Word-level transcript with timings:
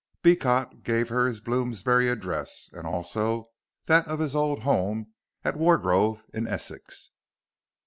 Beecot 0.23 0.81
gave 0.81 1.09
her 1.09 1.27
his 1.27 1.39
Bloomsbury 1.41 2.09
address, 2.09 2.71
and 2.73 2.87
also 2.87 3.51
that 3.85 4.07
of 4.07 4.17
his 4.17 4.35
old 4.35 4.63
home 4.63 5.13
at 5.43 5.55
Wargrove 5.55 6.25
in 6.33 6.47
Essex. 6.47 7.11